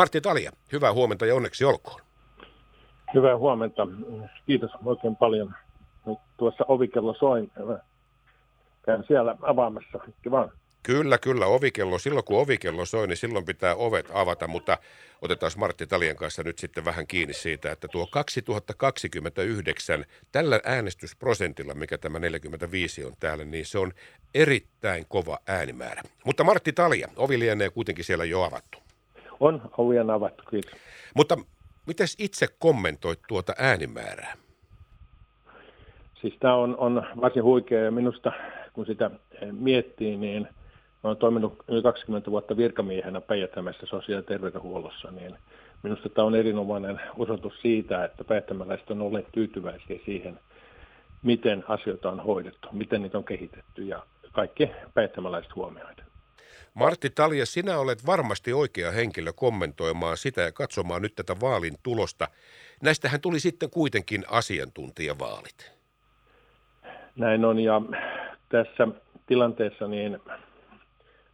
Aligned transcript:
Martti 0.00 0.20
Talia, 0.20 0.52
hyvää 0.72 0.92
huomenta 0.92 1.26
ja 1.26 1.34
onneksi 1.34 1.64
olkoon. 1.64 2.00
Hyvää 3.14 3.36
huomenta. 3.36 3.86
Kiitos 4.46 4.70
oikein 4.84 5.16
paljon. 5.16 5.54
Nyt 6.06 6.18
tuossa 6.36 6.64
ovikello 6.68 7.14
soin. 7.14 7.52
Käyn 8.82 9.04
siellä 9.06 9.36
avaamassa. 9.42 9.98
Kiva. 10.22 10.48
Kyllä, 10.82 11.18
kyllä, 11.18 11.46
ovikello. 11.46 11.98
Silloin 11.98 12.24
kun 12.24 12.40
ovikello 12.40 12.84
soi, 12.84 13.06
niin 13.06 13.16
silloin 13.16 13.44
pitää 13.44 13.74
ovet 13.74 14.10
avata, 14.14 14.48
mutta 14.48 14.78
otetaan 15.22 15.52
Martti 15.56 15.86
Talien 15.86 16.16
kanssa 16.16 16.42
nyt 16.42 16.58
sitten 16.58 16.84
vähän 16.84 17.06
kiinni 17.06 17.34
siitä, 17.34 17.72
että 17.72 17.88
tuo 17.88 18.06
2029 18.06 20.04
tällä 20.32 20.60
äänestysprosentilla, 20.64 21.74
mikä 21.74 21.98
tämä 21.98 22.18
45 22.18 23.04
on 23.04 23.12
täällä, 23.20 23.44
niin 23.44 23.66
se 23.66 23.78
on 23.78 23.92
erittäin 24.34 25.06
kova 25.08 25.38
äänimäärä. 25.46 26.02
Mutta 26.24 26.44
Martti 26.44 26.72
Talia, 26.72 27.08
ovi 27.16 27.38
lienee 27.38 27.70
kuitenkin 27.70 28.04
siellä 28.04 28.24
jo 28.24 28.42
avattu. 28.42 28.79
On, 29.40 29.62
ovi 29.78 29.98
on 29.98 30.10
avattu, 30.10 30.42
kiitos. 30.50 30.72
Mutta 31.16 31.36
miten 31.86 32.06
itse 32.18 32.46
kommentoit 32.58 33.20
tuota 33.28 33.52
äänimäärää? 33.58 34.36
Siis 36.20 36.34
tämä 36.40 36.54
on, 36.54 36.76
on 36.78 37.06
varsin 37.20 37.42
huikea 37.42 37.84
ja 37.84 37.90
minusta 37.90 38.32
kun 38.72 38.86
sitä 38.86 39.10
miettii, 39.52 40.16
niin– 40.16 40.48
olen 41.02 41.16
toiminut 41.16 41.64
yli 41.68 41.82
20 41.82 42.30
vuotta 42.30 42.56
virkamiehenä 42.56 43.20
päijät 43.20 43.50
sosiaali- 43.84 44.22
ja 44.22 44.22
terveydenhuollossa, 44.22 45.10
niin 45.10 45.38
minusta 45.82 46.08
tämä 46.08 46.26
on 46.26 46.34
erinomainen 46.34 47.00
osoitus 47.18 47.60
siitä, 47.62 48.04
että 48.04 48.24
päijättämäläiset 48.24 48.90
on 48.90 49.02
olleet 49.02 49.26
tyytyväisiä 49.32 49.98
siihen, 50.04 50.40
miten 51.22 51.64
asioita 51.68 52.10
on 52.10 52.20
hoidettu, 52.20 52.68
miten 52.72 53.02
niitä 53.02 53.18
on 53.18 53.24
kehitetty 53.24 53.82
ja 53.84 54.02
kaikki 54.32 54.70
päijättämäläiset 54.94 55.56
huomioida. 55.56 56.02
Martti 56.74 57.10
Talja, 57.10 57.46
sinä 57.46 57.78
olet 57.78 58.06
varmasti 58.06 58.52
oikea 58.52 58.90
henkilö 58.90 59.32
kommentoimaan 59.32 60.16
sitä 60.16 60.40
ja 60.40 60.52
katsomaan 60.52 61.02
nyt 61.02 61.14
tätä 61.14 61.36
vaalin 61.40 61.74
tulosta. 61.82 62.28
Näistähän 62.82 63.20
tuli 63.20 63.40
sitten 63.40 63.70
kuitenkin 63.70 64.24
asiantuntijavaalit. 64.30 65.72
Näin 67.16 67.44
on 67.44 67.58
ja 67.58 67.82
tässä 68.48 68.88
tilanteessa 69.26 69.88
niin 69.88 70.18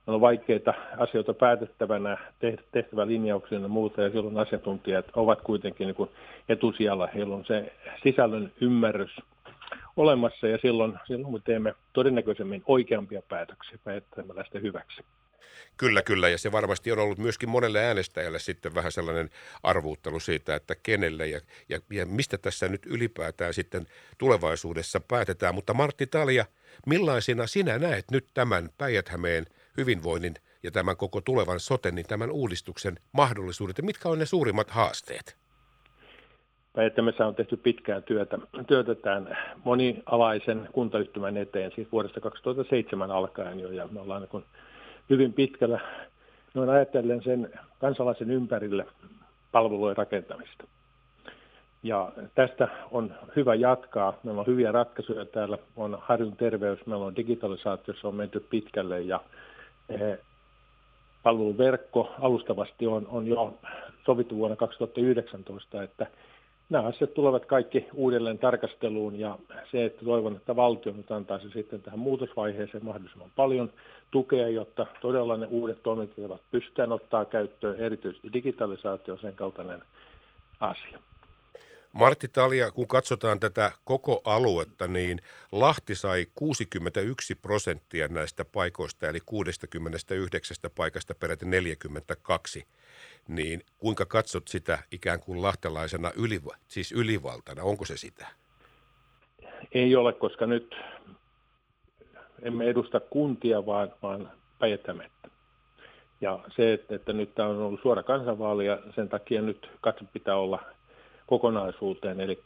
on 0.06 0.20
vaikeita 0.20 0.74
asioita 0.98 1.34
päätettävänä, 1.34 2.18
tehtävä 2.72 3.06
linjauksia 3.06 3.58
ja 3.58 3.68
muuta, 3.68 4.02
ja 4.02 4.10
silloin 4.10 4.38
asiantuntijat 4.38 5.06
ovat 5.16 5.40
kuitenkin 5.40 5.86
niin 5.86 6.10
etusijalla. 6.48 7.08
Heillä 7.14 7.34
on 7.34 7.44
se 7.44 7.72
sisällön 8.02 8.52
ymmärrys 8.60 9.16
olemassa, 9.96 10.48
ja 10.48 10.58
silloin, 10.62 10.98
silloin 11.06 11.32
me 11.32 11.40
teemme 11.44 11.74
todennäköisemmin 11.92 12.62
oikeampia 12.66 13.22
päätöksiä 13.28 13.78
päättämäläisten 13.84 14.62
hyväksi. 14.62 15.02
Kyllä, 15.76 16.02
kyllä, 16.02 16.28
ja 16.28 16.38
se 16.38 16.52
varmasti 16.52 16.92
on 16.92 16.98
ollut 16.98 17.18
myöskin 17.18 17.48
monelle 17.48 17.84
äänestäjälle 17.84 18.38
sitten 18.38 18.74
vähän 18.74 18.92
sellainen 18.92 19.30
arvuuttelu 19.62 20.20
siitä, 20.20 20.54
että 20.54 20.74
kenelle 20.82 21.26
ja, 21.26 21.40
ja, 21.68 21.80
ja 21.90 22.06
mistä 22.06 22.38
tässä 22.38 22.68
nyt 22.68 22.86
ylipäätään 22.86 23.54
sitten 23.54 23.86
tulevaisuudessa 24.18 25.00
päätetään. 25.00 25.54
Mutta 25.54 25.74
Martti 25.74 26.06
Talja, 26.06 26.44
millaisina 26.86 27.46
sinä 27.46 27.78
näet 27.78 28.04
nyt 28.10 28.26
tämän 28.34 28.70
päijät 28.78 29.10
hyvinvoinnin 29.76 30.34
ja 30.62 30.70
tämän 30.70 30.96
koko 30.96 31.20
tulevan 31.20 31.60
soten, 31.60 31.94
niin 31.94 32.06
tämän 32.06 32.30
uudistuksen 32.30 32.96
mahdollisuudet 33.12 33.78
ja 33.78 33.84
mitkä 33.84 34.08
on 34.08 34.18
ne 34.18 34.26
suurimmat 34.26 34.70
haasteet? 34.70 35.36
Päijättämässä 36.72 37.26
on 37.26 37.34
tehty 37.34 37.56
pitkään 37.56 38.02
työtä, 38.02 38.38
työtä 38.66 38.94
tämän 38.94 39.38
monialaisen 39.64 40.68
kuntayhtymän 40.72 41.36
eteen, 41.36 41.72
siis 41.74 41.92
vuodesta 41.92 42.20
2007 42.20 43.10
alkaen 43.10 43.60
jo, 43.60 43.70
ja 43.70 43.88
me 43.88 44.00
ollaan 44.00 44.28
niin 44.32 44.44
hyvin 45.10 45.32
pitkällä 45.32 45.80
noin 46.54 46.70
ajatellen 46.70 47.22
sen 47.22 47.50
kansalaisen 47.80 48.30
ympärille 48.30 48.86
palvelujen 49.52 49.96
rakentamista. 49.96 50.64
Ja 51.82 52.12
tästä 52.34 52.68
on 52.90 53.14
hyvä 53.36 53.54
jatkaa. 53.54 54.18
Meillä 54.22 54.40
on 54.40 54.46
hyviä 54.46 54.72
ratkaisuja 54.72 55.26
täällä. 55.26 55.58
On 55.76 55.98
Harjun 56.00 56.36
terveys, 56.36 56.86
meillä 56.86 57.06
on 57.06 57.16
digitalisaatiossa 57.16 58.08
on 58.08 58.14
menty 58.14 58.40
pitkälle 58.50 59.00
ja 59.00 59.20
Eh, 59.88 60.18
palveluverkko 61.22 62.14
alustavasti 62.20 62.86
on, 62.86 63.06
on 63.06 63.26
jo 63.26 63.58
sovittu 64.06 64.36
vuonna 64.36 64.56
2019, 64.56 65.82
että 65.82 66.06
nämä 66.68 66.86
asiat 66.86 67.14
tulevat 67.14 67.46
kaikki 67.46 67.86
uudelleen 67.94 68.38
tarkasteluun 68.38 69.18
ja 69.18 69.38
se, 69.70 69.84
että 69.84 70.04
toivon, 70.04 70.36
että 70.36 70.56
valtio 70.56 70.92
nyt 70.92 71.10
antaisi 71.10 71.50
sitten 71.50 71.82
tähän 71.82 71.98
muutosvaiheeseen 71.98 72.84
mahdollisimman 72.84 73.30
paljon 73.36 73.72
tukea, 74.10 74.48
jotta 74.48 74.86
todella 75.00 75.36
ne 75.36 75.46
uudet 75.50 75.82
toimintatavat 75.82 76.40
pystytään 76.50 76.92
ottaa 76.92 77.24
käyttöön, 77.24 77.76
erityisesti 77.76 78.32
digitalisaatio 78.32 79.16
sen 79.16 79.34
kaltainen 79.34 79.82
asia. 80.60 80.98
Martti 81.96 82.28
Talia, 82.28 82.70
kun 82.70 82.88
katsotaan 82.88 83.40
tätä 83.40 83.72
koko 83.84 84.20
aluetta, 84.24 84.86
niin 84.86 85.20
Lahti 85.52 85.94
sai 85.94 86.26
61 86.34 87.34
prosenttia 87.34 88.08
näistä 88.08 88.44
paikoista, 88.44 89.08
eli 89.08 89.18
69 89.26 90.56
paikasta 90.74 91.14
peräti 91.20 91.46
42. 91.46 92.66
Niin 93.28 93.62
kuinka 93.78 94.06
katsot 94.06 94.48
sitä 94.48 94.78
ikään 94.92 95.20
kuin 95.20 95.42
lahtelaisena 95.42 96.10
yli, 96.16 96.40
siis 96.68 96.92
ylivaltana? 96.92 97.62
Onko 97.62 97.84
se 97.84 97.96
sitä? 97.96 98.26
Ei 99.72 99.96
ole, 99.96 100.12
koska 100.12 100.46
nyt 100.46 100.74
emme 102.42 102.64
edusta 102.64 103.00
kuntia, 103.00 103.66
vaan, 103.66 103.92
vaan 104.02 104.32
Päijätämettä. 104.58 105.28
Ja 106.20 106.38
se, 106.56 106.72
että, 106.72 106.94
että 106.94 107.12
nyt 107.12 107.34
tämä 107.34 107.48
on 107.48 107.56
ollut 107.56 107.82
suora 107.82 108.02
kansanvaali 108.02 108.66
ja 108.66 108.78
sen 108.94 109.08
takia 109.08 109.42
nyt 109.42 109.70
katse 109.80 110.04
pitää 110.12 110.36
olla 110.36 110.62
kokonaisuuteen, 111.26 112.20
eli 112.20 112.42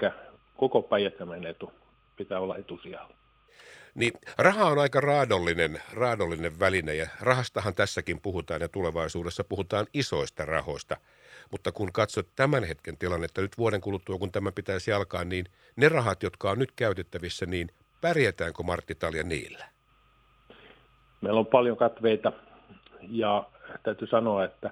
koko 0.56 0.82
päijät 0.82 1.14
etu 1.48 1.72
pitää 2.16 2.40
olla 2.40 2.56
etusijalla. 2.56 3.14
Niin, 3.94 4.12
raha 4.38 4.66
on 4.66 4.78
aika 4.78 5.00
raadollinen, 5.00 5.78
raadollinen 5.94 6.58
väline 6.60 6.94
ja 6.94 7.06
rahastahan 7.20 7.74
tässäkin 7.74 8.20
puhutaan 8.20 8.60
ja 8.60 8.68
tulevaisuudessa 8.68 9.44
puhutaan 9.44 9.86
isoista 9.94 10.44
rahoista. 10.44 10.96
Mutta 11.50 11.72
kun 11.72 11.92
katsot 11.92 12.26
tämän 12.36 12.64
hetken 12.64 12.96
tilannetta 12.98 13.40
nyt 13.40 13.58
vuoden 13.58 13.80
kuluttua, 13.80 14.18
kun 14.18 14.32
tämä 14.32 14.52
pitäisi 14.52 14.92
alkaa, 14.92 15.24
niin 15.24 15.46
ne 15.76 15.88
rahat, 15.88 16.22
jotka 16.22 16.50
on 16.50 16.58
nyt 16.58 16.72
käytettävissä, 16.76 17.46
niin 17.46 17.68
pärjätäänkö 18.00 18.62
Martti 18.62 18.94
Talja 18.94 19.22
niillä? 19.22 19.64
Meillä 21.20 21.40
on 21.40 21.46
paljon 21.46 21.76
katveita 21.76 22.32
ja 23.08 23.44
täytyy 23.82 24.08
sanoa, 24.08 24.44
että 24.44 24.70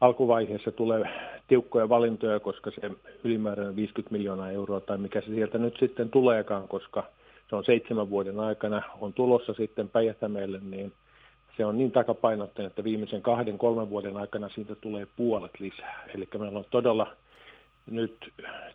alkuvaiheessa 0.00 0.72
tulee 0.72 1.04
tiukkoja 1.48 1.88
valintoja, 1.88 2.40
koska 2.40 2.70
se 2.70 2.90
ylimääräinen 3.24 3.76
50 3.76 4.12
miljoonaa 4.12 4.50
euroa 4.50 4.80
tai 4.80 4.98
mikä 4.98 5.20
se 5.20 5.26
sieltä 5.26 5.58
nyt 5.58 5.76
sitten 5.78 6.10
tuleekaan, 6.10 6.68
koska 6.68 7.04
se 7.50 7.56
on 7.56 7.64
seitsemän 7.64 8.10
vuoden 8.10 8.40
aikana, 8.40 8.82
on 9.00 9.12
tulossa 9.12 9.54
sitten 9.54 9.88
Päijätämeelle, 9.88 10.60
niin 10.70 10.92
se 11.56 11.64
on 11.64 11.78
niin 11.78 11.92
takapainotteinen, 11.92 12.70
että 12.70 12.84
viimeisen 12.84 13.22
kahden, 13.22 13.58
kolmen 13.58 13.90
vuoden 13.90 14.16
aikana 14.16 14.48
siitä 14.48 14.74
tulee 14.74 15.06
puolet 15.16 15.60
lisää. 15.60 16.04
Eli 16.14 16.28
meillä 16.38 16.58
on 16.58 16.64
todella 16.70 17.06
nyt 17.90 18.32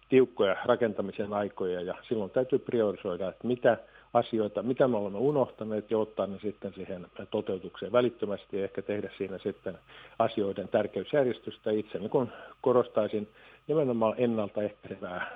tiukkoja 0.10 0.56
rakentamisen 0.66 1.34
aikoja 1.34 1.82
ja 1.82 1.96
silloin 2.08 2.32
täytyy 2.32 2.60
priorisoida, 2.60 3.30
että 3.30 3.48
mitä 3.48 3.78
asioita, 4.14 4.64
mitä 4.64 4.88
me 4.88 4.98
olemme 4.98 5.20
unohtaneet 5.20 5.92
ja 5.92 5.98
ottaa 5.98 6.28
ne 6.28 6.40
sitten 6.40 6.74
siihen 6.74 7.08
toteutukseen 7.32 7.92
välittömästi 7.92 8.58
ja 8.58 8.64
ehkä 8.64 8.82
tehdä 8.82 9.10
siinä 9.18 9.38
sitten 9.38 9.78
asioiden 10.20 10.68
tärkeysjärjestystä 10.68 11.72
itse. 11.72 12.00
Niin 12.00 12.10
kun 12.10 12.32
korostaisin 12.62 13.28
nimenomaan 13.68 14.16
ennaltaehkäisevää 14.18 15.32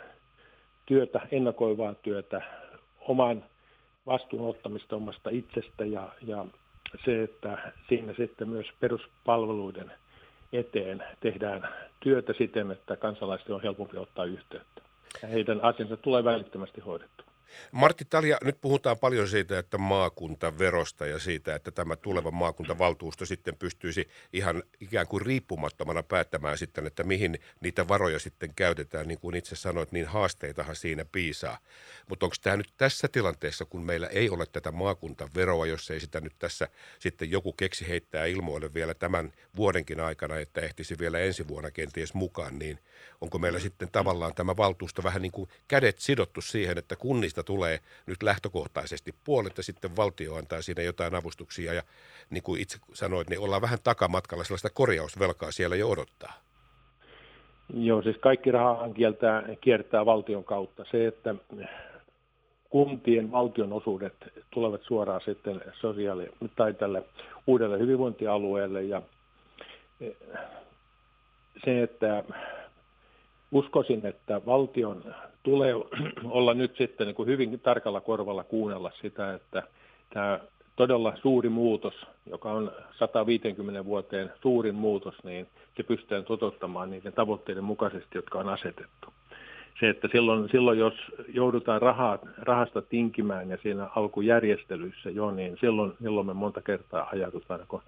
työtä, 0.85 1.27
ennakoivaa 1.31 1.93
työtä, 1.93 2.41
oman 2.99 3.43
vastuun 4.05 4.49
ottamista 4.49 4.95
omasta 4.95 5.29
itsestä 5.29 5.85
ja, 5.85 6.09
ja 6.21 6.45
se, 7.05 7.23
että 7.23 7.71
siinä 7.89 8.13
sitten 8.13 8.49
myös 8.49 8.67
peruspalveluiden 8.79 9.91
eteen 10.53 11.03
tehdään 11.19 11.69
työtä 11.99 12.33
siten, 12.33 12.71
että 12.71 12.95
kansalaisten 12.95 13.55
on 13.55 13.61
helpompi 13.61 13.97
ottaa 13.97 14.25
yhteyttä. 14.25 14.81
Ja 15.21 15.27
heidän 15.27 15.63
asiansa 15.63 15.97
tulee 15.97 16.23
välittömästi 16.23 16.81
hoidettu. 16.81 17.26
Martti 17.71 18.05
Talja, 18.05 18.37
nyt 18.43 18.61
puhutaan 18.61 18.97
paljon 18.97 19.27
siitä, 19.27 19.59
että 19.59 19.77
maakuntaverosta 19.77 21.05
ja 21.05 21.19
siitä, 21.19 21.55
että 21.55 21.71
tämä 21.71 21.95
tuleva 21.95 22.31
maakuntavaltuusto 22.31 23.25
sitten 23.25 23.57
pystyisi 23.57 24.09
ihan 24.33 24.63
ikään 24.79 25.07
kuin 25.07 25.25
riippumattomana 25.25 26.03
päättämään 26.03 26.57
sitten, 26.57 26.87
että 26.87 27.03
mihin 27.03 27.39
niitä 27.61 27.87
varoja 27.87 28.19
sitten 28.19 28.53
käytetään. 28.55 29.07
Niin 29.07 29.19
kuin 29.19 29.35
itse 29.35 29.55
sanoit, 29.55 29.91
niin 29.91 30.05
haasteitahan 30.05 30.75
siinä 30.75 31.05
piisaa. 31.05 31.57
Mutta 32.09 32.25
onko 32.25 32.35
tämä 32.41 32.57
nyt 32.57 32.73
tässä 32.77 33.07
tilanteessa, 33.07 33.65
kun 33.65 33.85
meillä 33.85 34.07
ei 34.07 34.29
ole 34.29 34.45
tätä 34.45 34.71
maakuntaveroa, 34.71 35.65
jos 35.65 35.91
ei 35.91 35.99
sitä 35.99 36.21
nyt 36.21 36.33
tässä 36.39 36.67
sitten 36.99 37.31
joku 37.31 37.53
keksi 37.53 37.87
heittää 37.87 38.25
ilmoille 38.25 38.73
vielä 38.73 38.93
tämän 38.93 39.33
vuodenkin 39.55 39.99
aikana, 39.99 40.37
että 40.37 40.61
ehtisi 40.61 40.99
vielä 40.99 41.19
ensi 41.19 41.47
vuonna 41.47 41.71
kenties 41.71 42.13
mukaan, 42.13 42.59
niin 42.59 42.79
onko 43.21 43.39
meillä 43.39 43.59
sitten 43.59 43.89
tavallaan 43.91 44.33
tämä 44.33 44.57
valtuusto 44.57 45.03
vähän 45.03 45.21
niin 45.21 45.31
kuin 45.31 45.49
kädet 45.67 45.99
sidottu 45.99 46.41
siihen, 46.41 46.77
että 46.77 46.95
kunnista 46.95 47.36
tulee 47.43 47.79
nyt 48.05 48.23
lähtökohtaisesti 48.23 49.15
puolet 49.23 49.57
ja 49.57 49.63
sitten 49.63 49.95
valtio 49.95 50.35
antaa 50.35 50.61
siinä 50.61 50.83
jotain 50.83 51.15
avustuksia 51.15 51.73
ja 51.73 51.81
niin 52.29 52.43
kuin 52.43 52.61
itse 52.61 52.77
sanoit, 52.93 53.29
niin 53.29 53.39
ollaan 53.39 53.61
vähän 53.61 53.79
takamatkalla 53.83 54.43
sellaista 54.43 54.69
korjausvelkaa 54.69 55.51
siellä 55.51 55.75
jo 55.75 55.89
odottaa. 55.89 56.33
Joo, 57.73 58.01
siis 58.01 58.17
kaikki 58.17 58.51
rahahan 58.51 58.93
kieltää, 58.93 59.43
kiertää 59.61 60.05
valtion 60.05 60.43
kautta. 60.43 60.85
Se, 60.91 61.07
että 61.07 61.35
kuntien 62.69 63.31
valtionosuudet 63.31 64.13
tulevat 64.49 64.81
suoraan 64.83 65.21
sitten 65.25 65.61
sosiaali- 65.79 66.31
tai 66.55 66.73
tälle 66.73 67.03
uudelle 67.47 67.79
hyvinvointialueelle 67.79 68.83
ja 68.83 69.01
eh, 70.01 70.15
se, 71.65 71.83
että 71.83 72.23
uskoisin, 73.51 74.05
että 74.05 74.41
valtion 74.45 75.03
tulee 75.43 75.73
olla 76.37 76.53
nyt 76.53 76.75
sitten 76.77 77.07
niin 77.07 77.15
kuin 77.15 77.27
hyvin 77.27 77.59
tarkalla 77.59 78.01
korvalla 78.01 78.43
kuunnella 78.43 78.91
sitä, 79.01 79.33
että 79.33 79.63
tämä 80.09 80.39
todella 80.75 81.13
suuri 81.21 81.49
muutos, 81.49 81.93
joka 82.25 82.51
on 82.51 82.71
150 82.99 83.85
vuoteen 83.85 84.31
suurin 84.41 84.75
muutos, 84.75 85.23
niin 85.23 85.47
se 85.77 85.83
pystytään 85.83 86.23
toteuttamaan 86.23 86.91
niiden 86.91 87.13
tavoitteiden 87.13 87.63
mukaisesti, 87.63 88.17
jotka 88.17 88.39
on 88.39 88.49
asetettu. 88.49 89.13
Se, 89.79 89.89
että 89.89 90.07
silloin, 90.11 90.49
silloin 90.49 90.79
jos 90.79 90.93
joudutaan 91.33 91.81
rahaa, 91.81 92.19
rahasta 92.37 92.81
tinkimään 92.81 93.49
ja 93.49 93.57
siinä 93.63 93.87
alkujärjestelyissä 93.95 95.09
jo, 95.09 95.31
niin 95.31 95.57
silloin, 95.59 95.93
silloin 96.03 96.27
me 96.27 96.33
monta 96.33 96.61
kertaa 96.61 97.09
ajatutaan, 97.11 97.59
kun 97.67 97.81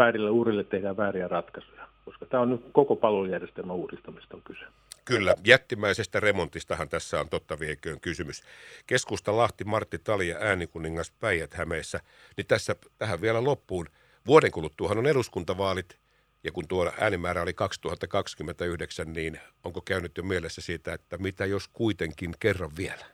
väärille 0.00 0.30
uurille 0.30 0.64
tehdään 0.64 0.96
vääriä 0.96 1.28
ratkaisuja, 1.28 1.86
koska 2.04 2.26
tämä 2.26 2.42
on 2.42 2.50
nyt 2.50 2.64
koko 2.72 2.96
palvelujärjestelmän 2.96 3.76
uudistamista 3.76 4.36
on 4.36 4.42
kyse. 4.42 4.64
Kyllä, 5.04 5.34
jättimäisestä 5.46 6.20
remontistahan 6.20 6.88
tässä 6.88 7.20
on 7.20 7.28
totta 7.28 7.58
vieköön 7.60 8.00
kysymys. 8.00 8.42
Keskusta 8.86 9.36
Lahti, 9.36 9.64
Martti 9.64 9.98
Tali 9.98 10.28
ja 10.28 10.36
äänikuningas 10.40 11.12
Päijät 11.20 11.54
Hämeessä. 11.54 12.00
Niin 12.36 12.46
tässä 12.46 12.76
tähän 12.98 13.20
vielä 13.20 13.44
loppuun. 13.44 13.86
Vuoden 14.26 14.50
kuluttuahan 14.50 14.98
on 14.98 15.06
eduskuntavaalit, 15.06 15.98
ja 16.44 16.52
kun 16.52 16.68
tuo 16.68 16.92
äänimäärä 17.00 17.42
oli 17.42 17.54
2029, 17.54 19.12
niin 19.12 19.38
onko 19.64 19.80
käynyt 19.80 20.16
jo 20.16 20.22
mielessä 20.22 20.60
siitä, 20.60 20.92
että 20.92 21.18
mitä 21.18 21.46
jos 21.46 21.68
kuitenkin 21.68 22.34
kerran 22.40 22.70
vielä? 22.78 23.04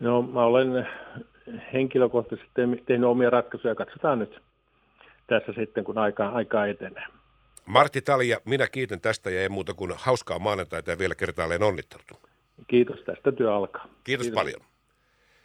No 0.00 0.22
mä 0.22 0.44
olen 0.44 0.88
henkilökohtaisesti 1.72 2.50
tehnyt 2.86 3.08
omia 3.08 3.30
ratkaisuja. 3.30 3.74
Katsotaan 3.74 4.18
nyt 4.18 4.42
tässä 5.28 5.52
sitten, 5.52 5.84
kun 5.84 5.98
aikaa, 5.98 6.30
aikaa 6.32 6.66
etenee. 6.66 7.04
Martti 7.66 8.02
Talia, 8.02 8.40
minä 8.44 8.66
kiitän 8.66 9.00
tästä 9.00 9.30
ja 9.30 9.42
ei 9.42 9.48
muuta 9.48 9.74
kuin 9.74 9.92
hauskaa 9.96 10.38
maanantaita 10.38 10.90
ja 10.90 10.98
vielä 10.98 11.14
kertaalleen 11.14 11.62
onnittelut. 11.62 12.06
Kiitos, 12.66 13.00
tästä 13.06 13.32
työ 13.32 13.54
alkaa. 13.54 13.88
Kiitos, 14.04 14.26
Kiitos. 14.26 14.40
paljon. 14.40 14.60